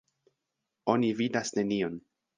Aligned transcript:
Oni 0.95 1.11
vidas 1.21 1.53
nenion. 1.59 2.05